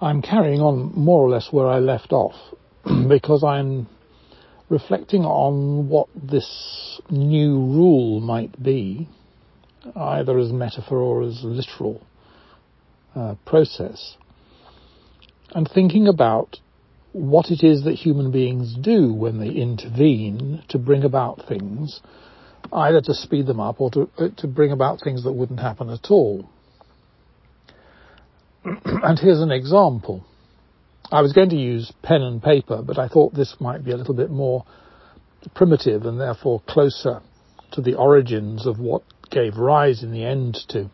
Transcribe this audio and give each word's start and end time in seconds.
I'm 0.00 0.22
carrying 0.22 0.60
on 0.60 0.92
more 0.94 1.22
or 1.22 1.28
less 1.28 1.48
where 1.50 1.66
I 1.66 1.80
left 1.80 2.12
off 2.12 2.34
because 3.08 3.42
I'm 3.42 3.88
reflecting 4.68 5.24
on 5.24 5.88
what 5.88 6.08
this 6.14 7.00
new 7.10 7.56
rule 7.56 8.20
might 8.20 8.62
be, 8.62 9.08
either 9.96 10.38
as 10.38 10.52
metaphor 10.52 10.98
or 10.98 11.22
as 11.22 11.40
literal 11.42 12.06
uh, 13.16 13.34
process, 13.44 14.16
and 15.50 15.68
thinking 15.68 16.06
about 16.06 16.58
what 17.12 17.50
it 17.50 17.64
is 17.64 17.82
that 17.84 17.94
human 17.94 18.30
beings 18.30 18.76
do 18.80 19.12
when 19.12 19.40
they 19.40 19.48
intervene 19.48 20.62
to 20.68 20.78
bring 20.78 21.02
about 21.02 21.42
things, 21.48 22.00
either 22.72 23.00
to 23.00 23.14
speed 23.14 23.46
them 23.46 23.58
up 23.58 23.80
or 23.80 23.90
to, 23.90 24.08
uh, 24.18 24.28
to 24.36 24.46
bring 24.46 24.70
about 24.70 25.00
things 25.00 25.24
that 25.24 25.32
wouldn't 25.32 25.58
happen 25.58 25.90
at 25.90 26.10
all. 26.10 26.48
and 29.02 29.18
here's 29.18 29.40
an 29.40 29.50
example. 29.50 30.24
I 31.10 31.22
was 31.22 31.32
going 31.32 31.50
to 31.50 31.56
use 31.56 31.92
pen 32.02 32.22
and 32.22 32.42
paper, 32.42 32.82
but 32.82 32.98
I 32.98 33.08
thought 33.08 33.34
this 33.34 33.56
might 33.60 33.84
be 33.84 33.92
a 33.92 33.96
little 33.96 34.14
bit 34.14 34.30
more 34.30 34.64
primitive 35.54 36.04
and 36.04 36.20
therefore 36.20 36.62
closer 36.68 37.20
to 37.72 37.80
the 37.80 37.94
origins 37.94 38.66
of 38.66 38.78
what 38.78 39.02
gave 39.30 39.56
rise 39.56 40.02
in 40.02 40.12
the 40.12 40.24
end 40.24 40.58
to 40.68 40.90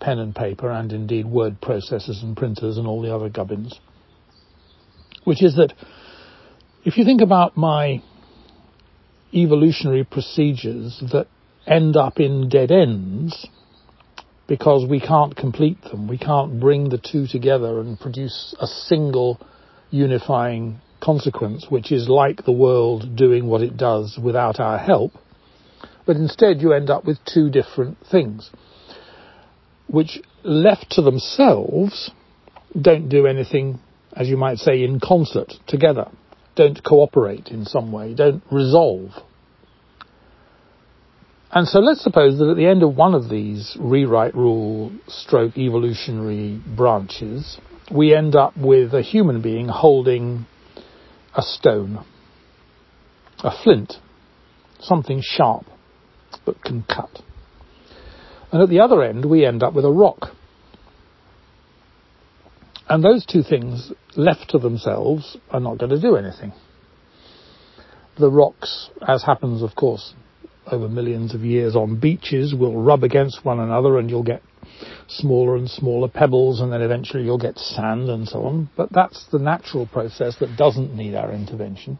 pen 0.00 0.18
and 0.18 0.34
paper 0.34 0.70
and 0.70 0.92
indeed 0.92 1.26
word 1.26 1.60
processors 1.60 2.22
and 2.22 2.36
printers 2.36 2.78
and 2.78 2.86
all 2.86 3.02
the 3.02 3.14
other 3.14 3.28
gubbins. 3.28 3.78
Which 5.24 5.42
is 5.42 5.56
that 5.56 5.72
if 6.84 6.96
you 6.96 7.04
think 7.04 7.20
about 7.20 7.56
my 7.56 8.02
evolutionary 9.32 10.04
procedures 10.04 11.02
that 11.12 11.26
end 11.66 11.96
up 11.96 12.20
in 12.20 12.48
dead 12.48 12.70
ends, 12.70 13.46
because 14.46 14.86
we 14.88 15.00
can't 15.00 15.36
complete 15.36 15.80
them. 15.82 16.08
We 16.08 16.18
can't 16.18 16.60
bring 16.60 16.88
the 16.90 16.98
two 16.98 17.26
together 17.26 17.80
and 17.80 17.98
produce 17.98 18.54
a 18.60 18.66
single 18.66 19.40
unifying 19.90 20.80
consequence, 21.00 21.66
which 21.68 21.92
is 21.92 22.08
like 22.08 22.44
the 22.44 22.52
world 22.52 23.16
doing 23.16 23.46
what 23.46 23.62
it 23.62 23.76
does 23.76 24.18
without 24.22 24.60
our 24.60 24.78
help. 24.78 25.12
But 26.06 26.16
instead 26.16 26.60
you 26.60 26.72
end 26.72 26.90
up 26.90 27.04
with 27.04 27.18
two 27.24 27.50
different 27.50 27.98
things, 28.10 28.50
which 29.86 30.20
left 30.42 30.90
to 30.92 31.02
themselves 31.02 32.10
don't 32.78 33.08
do 33.08 33.26
anything, 33.26 33.78
as 34.14 34.28
you 34.28 34.36
might 34.36 34.58
say, 34.58 34.82
in 34.82 35.00
concert 35.00 35.52
together, 35.66 36.10
don't 36.56 36.82
cooperate 36.82 37.48
in 37.48 37.64
some 37.64 37.92
way, 37.92 38.14
don't 38.14 38.42
resolve 38.50 39.10
and 41.54 41.68
so 41.68 41.78
let's 41.78 42.02
suppose 42.02 42.38
that 42.38 42.48
at 42.48 42.56
the 42.56 42.66
end 42.66 42.82
of 42.82 42.96
one 42.96 43.14
of 43.14 43.30
these 43.30 43.76
rewrite 43.78 44.34
rule 44.34 44.90
stroke 45.06 45.56
evolutionary 45.56 46.60
branches, 46.76 47.58
we 47.94 48.12
end 48.12 48.34
up 48.34 48.56
with 48.56 48.92
a 48.92 49.02
human 49.02 49.40
being 49.40 49.68
holding 49.68 50.46
a 51.32 51.42
stone, 51.42 52.04
a 53.44 53.52
flint, 53.62 53.94
something 54.80 55.22
sharp 55.22 55.64
but 56.44 56.60
can 56.60 56.82
cut. 56.82 57.22
And 58.50 58.60
at 58.60 58.68
the 58.68 58.80
other 58.80 59.04
end, 59.04 59.24
we 59.24 59.46
end 59.46 59.62
up 59.62 59.74
with 59.74 59.84
a 59.84 59.92
rock. 59.92 60.30
And 62.88 63.02
those 63.02 63.24
two 63.24 63.42
things, 63.42 63.92
left 64.16 64.50
to 64.50 64.58
themselves, 64.58 65.36
are 65.50 65.60
not 65.60 65.78
going 65.78 65.90
to 65.90 66.00
do 66.00 66.16
anything. 66.16 66.52
The 68.18 68.30
rocks, 68.30 68.90
as 69.06 69.22
happens, 69.22 69.62
of 69.62 69.74
course, 69.74 70.14
over 70.70 70.88
millions 70.88 71.34
of 71.34 71.42
years 71.42 71.76
on 71.76 71.98
beaches 71.98 72.54
will 72.54 72.80
rub 72.82 73.04
against 73.04 73.44
one 73.44 73.60
another 73.60 73.98
and 73.98 74.10
you'll 74.10 74.22
get 74.22 74.42
smaller 75.08 75.56
and 75.56 75.68
smaller 75.68 76.08
pebbles 76.08 76.60
and 76.60 76.72
then 76.72 76.80
eventually 76.80 77.24
you'll 77.24 77.38
get 77.38 77.58
sand 77.58 78.08
and 78.08 78.26
so 78.26 78.44
on. 78.44 78.70
But 78.76 78.92
that's 78.92 79.26
the 79.30 79.38
natural 79.38 79.86
process 79.86 80.36
that 80.40 80.56
doesn't 80.56 80.94
need 80.94 81.14
our 81.14 81.32
intervention. 81.32 81.98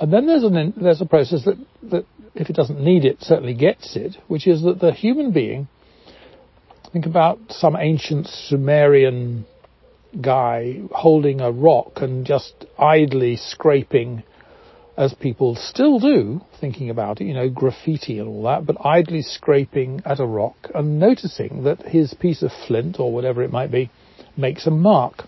And 0.00 0.12
then 0.12 0.26
there's, 0.26 0.42
an, 0.42 0.74
there's 0.76 1.00
a 1.00 1.06
process 1.06 1.44
that, 1.44 1.56
that, 1.90 2.04
if 2.34 2.50
it 2.50 2.56
doesn't 2.56 2.80
need 2.80 3.04
it, 3.04 3.18
certainly 3.20 3.54
gets 3.54 3.94
it, 3.94 4.16
which 4.26 4.46
is 4.46 4.62
that 4.62 4.80
the 4.80 4.92
human 4.92 5.30
being, 5.30 5.68
think 6.92 7.06
about 7.06 7.38
some 7.50 7.76
ancient 7.76 8.26
Sumerian 8.26 9.46
guy 10.20 10.80
holding 10.90 11.40
a 11.40 11.50
rock 11.50 11.92
and 11.96 12.26
just 12.26 12.66
idly 12.78 13.36
scraping 13.36 14.24
as 14.96 15.12
people 15.14 15.56
still 15.56 15.98
do, 15.98 16.40
thinking 16.60 16.88
about 16.88 17.20
it, 17.20 17.24
you 17.24 17.34
know, 17.34 17.48
graffiti 17.48 18.18
and 18.18 18.28
all 18.28 18.44
that, 18.44 18.64
but 18.64 18.76
idly 18.84 19.22
scraping 19.22 20.00
at 20.04 20.20
a 20.20 20.26
rock 20.26 20.56
and 20.74 20.98
noticing 20.98 21.64
that 21.64 21.82
his 21.82 22.14
piece 22.14 22.42
of 22.42 22.50
flint 22.66 23.00
or 23.00 23.12
whatever 23.12 23.42
it 23.42 23.50
might 23.50 23.72
be 23.72 23.90
makes 24.36 24.66
a 24.66 24.70
mark. 24.70 25.24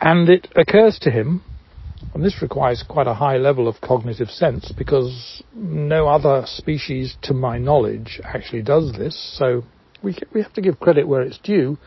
And 0.00 0.28
it 0.28 0.48
occurs 0.54 0.98
to 1.02 1.10
him, 1.10 1.42
and 2.12 2.24
this 2.24 2.42
requires 2.42 2.84
quite 2.86 3.06
a 3.06 3.14
high 3.14 3.36
level 3.38 3.68
of 3.68 3.80
cognitive 3.80 4.28
sense 4.28 4.72
because 4.76 5.42
no 5.54 6.08
other 6.08 6.42
species, 6.46 7.16
to 7.22 7.32
my 7.32 7.56
knowledge, 7.56 8.20
actually 8.24 8.62
does 8.62 8.92
this, 8.92 9.16
so 9.38 9.62
we, 10.02 10.16
we 10.34 10.42
have 10.42 10.52
to 10.54 10.60
give 10.60 10.80
credit 10.80 11.06
where 11.06 11.22
it's 11.22 11.38
due. 11.38 11.78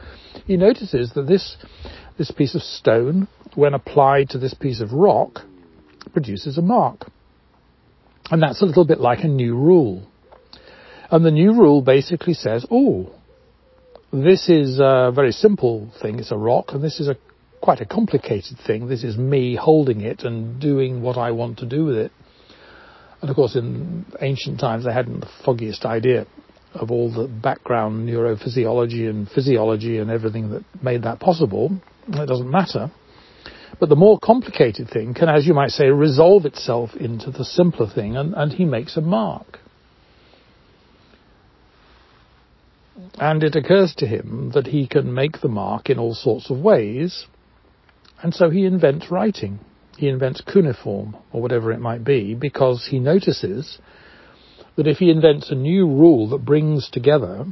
He 0.46 0.58
notices 0.58 1.12
that 1.14 1.28
this, 1.28 1.58
this 2.18 2.32
piece 2.32 2.56
of 2.56 2.62
stone 2.62 3.28
when 3.56 3.74
applied 3.74 4.30
to 4.30 4.38
this 4.38 4.54
piece 4.54 4.82
of 4.82 4.92
rock, 4.92 5.42
produces 6.14 6.58
a 6.58 6.62
mark. 6.62 7.10
And 8.32 8.42
that's 8.42 8.62
a 8.62 8.66
little 8.66 8.86
bit 8.86 9.00
like 9.00 9.24
a 9.24 9.28
new 9.28 9.56
rule. 9.56 10.08
And 11.12 11.26
the 11.26 11.32
new 11.32 11.54
rule 11.54 11.82
basically 11.82 12.34
says, 12.34 12.66
oh, 12.72 13.12
this 14.12 14.50
is 14.50 14.80
a 14.80 15.12
very 15.14 15.32
simple 15.32 15.92
thing, 16.02 16.20
it's 16.20 16.32
a 16.32 16.38
rock, 16.38 16.68
and 16.70 16.84
this 16.84 17.00
is 17.00 17.08
a 17.08 17.18
quite 17.62 17.82
a 17.82 17.86
complicated 17.86 18.58
thing. 18.66 18.88
This 18.88 19.04
is 19.04 19.18
me 19.18 19.56
holding 19.56 20.02
it 20.02 20.22
and 20.22 20.60
doing 20.60 21.02
what 21.02 21.18
I 21.18 21.32
want 21.32 21.60
to 21.60 21.66
do 21.66 21.86
with 21.86 21.98
it. 21.98 22.12
And 23.22 23.30
of 23.30 23.36
course, 23.36 23.56
in 23.56 24.06
ancient 24.22 24.60
times, 24.60 24.86
they 24.86 24.94
hadn't 24.94 25.22
the 25.22 25.30
foggiest 25.44 25.86
idea 25.86 26.28
of 26.74 26.92
all 26.92 27.12
the 27.12 27.28
background 27.28 28.08
neurophysiology 28.08 29.10
and 29.10 29.28
physiology 29.30 29.98
and 29.98 30.12
everything 30.12 30.52
that 30.52 30.64
made 30.84 31.04
that 31.04 31.20
possible. 31.20 31.72
It 32.08 32.28
doesn't 32.28 32.50
matter. 32.50 32.92
But 33.80 33.90
the 33.90 33.96
more 33.96 34.20
complicated 34.20 34.90
thing 34.90 35.14
can, 35.14 35.28
as 35.28 35.46
you 35.46 35.54
might 35.54 35.72
say, 35.72 35.88
resolve 35.88 36.46
itself 36.46 36.96
into 36.96 37.32
the 37.32 37.44
simpler 37.44 37.90
thing, 37.90 38.16
and, 38.16 38.34
and 38.34 38.54
he 38.54 38.66
makes 38.66 38.96
a 38.96 39.02
mark. 39.02 39.60
And 43.16 43.44
it 43.44 43.56
occurs 43.56 43.94
to 43.98 44.08
him 44.08 44.52
that 44.54 44.68
he 44.68 44.88
can 44.88 45.14
make 45.14 45.42
the 45.42 45.50
mark 45.50 45.90
in 45.90 46.00
all 46.00 46.14
sorts 46.14 46.50
of 46.50 46.60
ways, 46.60 47.26
and 48.22 48.34
so 48.34 48.50
he 48.50 48.66
invents 48.66 49.12
writing. 49.12 49.60
He 49.98 50.08
invents 50.08 50.42
cuneiform, 50.42 51.18
or 51.34 51.42
whatever 51.42 51.72
it 51.72 51.80
might 51.80 52.04
be, 52.04 52.34
because 52.34 52.88
he 52.90 53.00
notices 53.00 53.80
that 54.76 54.88
if 54.88 54.98
he 54.98 55.10
invents 55.10 55.52
a 55.52 55.56
new 55.56 55.88
rule 55.88 56.30
that 56.30 56.46
brings 56.46 56.90
together 56.90 57.46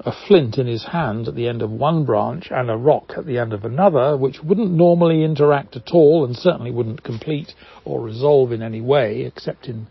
a 0.00 0.12
flint 0.26 0.58
in 0.58 0.66
his 0.66 0.84
hand 0.84 1.28
at 1.28 1.34
the 1.34 1.48
end 1.48 1.62
of 1.62 1.70
one 1.70 2.04
branch 2.04 2.48
and 2.50 2.70
a 2.70 2.76
rock 2.76 3.12
at 3.16 3.26
the 3.26 3.38
end 3.38 3.52
of 3.52 3.64
another, 3.64 4.16
which 4.16 4.42
wouldn't 4.42 4.70
normally 4.70 5.22
interact 5.22 5.76
at 5.76 5.90
all 5.92 6.24
and 6.24 6.36
certainly 6.36 6.70
wouldn't 6.70 7.02
complete 7.04 7.54
or 7.84 8.00
resolve 8.00 8.52
in 8.52 8.62
any 8.62 8.80
way, 8.80 9.22
except 9.22 9.66
in 9.66 9.86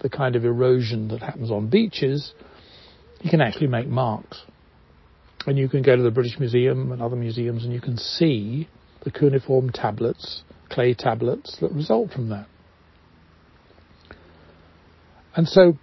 the 0.00 0.08
kind 0.08 0.36
of 0.36 0.44
erosion 0.44 1.08
that 1.08 1.22
happens 1.22 1.50
on 1.50 1.68
beaches, 1.68 2.32
you 3.20 3.30
can 3.30 3.40
actually 3.40 3.66
make 3.66 3.86
marks. 3.86 4.42
And 5.46 5.56
you 5.56 5.68
can 5.68 5.82
go 5.82 5.94
to 5.94 6.02
the 6.02 6.10
British 6.10 6.38
Museum 6.38 6.90
and 6.92 7.00
other 7.00 7.16
museums 7.16 7.64
and 7.64 7.72
you 7.72 7.80
can 7.80 7.96
see 7.96 8.68
the 9.04 9.10
cuneiform 9.10 9.70
tablets, 9.70 10.42
clay 10.68 10.94
tablets 10.94 11.56
that 11.60 11.70
result 11.72 12.10
from 12.10 12.30
that. 12.30 12.46
And 15.36 15.46
so 15.46 15.74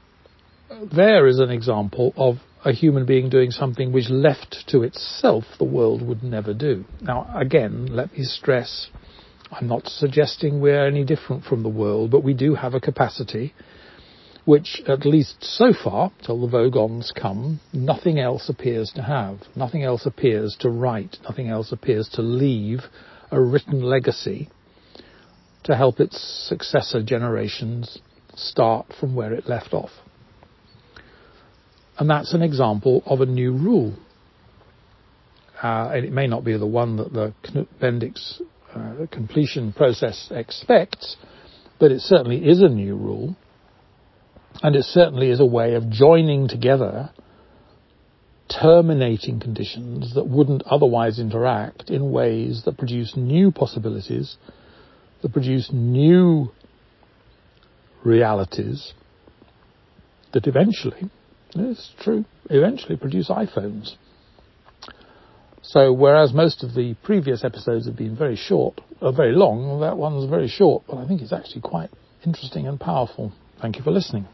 there 0.93 1.27
is 1.27 1.39
an 1.39 1.49
example 1.49 2.13
of 2.17 2.37
a 2.65 2.71
human 2.71 3.05
being 3.05 3.29
doing 3.29 3.51
something 3.51 3.91
which 3.91 4.09
left 4.09 4.63
to 4.67 4.83
itself 4.83 5.43
the 5.57 5.65
world 5.65 6.01
would 6.01 6.23
never 6.23 6.53
do. 6.53 6.85
Now, 7.01 7.29
again, 7.35 7.87
let 7.87 8.13
me 8.13 8.23
stress, 8.23 8.89
I'm 9.51 9.67
not 9.67 9.87
suggesting 9.87 10.61
we're 10.61 10.87
any 10.87 11.03
different 11.03 11.43
from 11.43 11.63
the 11.63 11.69
world, 11.69 12.11
but 12.11 12.23
we 12.23 12.33
do 12.33 12.55
have 12.55 12.73
a 12.73 12.79
capacity 12.79 13.53
which, 14.45 14.81
at 14.87 15.05
least 15.05 15.37
so 15.41 15.71
far, 15.71 16.11
till 16.25 16.41
the 16.41 16.47
Vogons 16.47 17.13
come, 17.15 17.61
nothing 17.71 18.19
else 18.19 18.49
appears 18.49 18.91
to 18.95 19.01
have. 19.01 19.39
Nothing 19.55 19.83
else 19.83 20.05
appears 20.05 20.57
to 20.59 20.69
write. 20.69 21.17
Nothing 21.23 21.47
else 21.47 21.71
appears 21.71 22.09
to 22.13 22.21
leave 22.21 22.81
a 23.31 23.39
written 23.39 23.81
legacy 23.81 24.49
to 25.63 25.75
help 25.75 25.99
its 25.99 26.19
successor 26.49 27.01
generations 27.01 27.99
start 28.35 28.87
from 28.99 29.15
where 29.15 29.31
it 29.33 29.47
left 29.47 29.73
off. 29.73 29.91
And 31.97 32.09
that's 32.09 32.33
an 32.33 32.41
example 32.41 33.03
of 33.05 33.21
a 33.21 33.25
new 33.25 33.53
rule. 33.53 33.93
Uh, 35.61 35.91
and 35.93 36.05
it 36.05 36.11
may 36.11 36.27
not 36.27 36.43
be 36.43 36.57
the 36.57 36.65
one 36.65 36.97
that 36.97 37.13
the 37.13 37.33
Knuth-Bendix 37.43 38.41
uh, 38.75 39.05
completion 39.11 39.71
process 39.71 40.29
expects, 40.31 41.15
but 41.79 41.91
it 41.91 42.01
certainly 42.01 42.37
is 42.37 42.61
a 42.61 42.67
new 42.67 42.95
rule. 42.95 43.35
And 44.61 44.75
it 44.75 44.83
certainly 44.85 45.29
is 45.29 45.39
a 45.39 45.45
way 45.45 45.75
of 45.75 45.89
joining 45.89 46.47
together 46.47 47.11
terminating 48.61 49.39
conditions 49.39 50.13
that 50.15 50.27
wouldn't 50.27 50.63
otherwise 50.65 51.19
interact 51.19 51.89
in 51.89 52.11
ways 52.11 52.63
that 52.65 52.77
produce 52.77 53.15
new 53.15 53.51
possibilities, 53.51 54.37
that 55.21 55.31
produce 55.31 55.69
new 55.71 56.51
realities, 58.03 58.93
that 60.33 60.45
eventually, 60.45 61.09
it's 61.55 61.91
true, 62.01 62.25
eventually 62.49 62.97
produce 62.97 63.29
iPhones. 63.29 63.95
So 65.61 65.93
whereas 65.93 66.33
most 66.33 66.63
of 66.63 66.73
the 66.73 66.95
previous 67.03 67.43
episodes 67.43 67.85
have 67.85 67.95
been 67.95 68.15
very 68.17 68.35
short, 68.35 68.81
or 69.01 69.13
very 69.13 69.33
long, 69.33 69.79
that 69.81 69.97
one's 69.97 70.29
very 70.29 70.47
short, 70.47 70.83
but 70.87 70.97
I 70.97 71.07
think 71.07 71.21
it's 71.21 71.33
actually 71.33 71.61
quite 71.61 71.89
interesting 72.25 72.67
and 72.67 72.79
powerful. 72.79 73.31
Thank 73.61 73.77
you 73.77 73.83
for 73.83 73.91
listening. 73.91 74.27